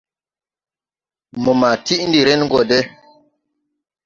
[1.43, 2.79] Mo ma tiʼ ndi ren go de!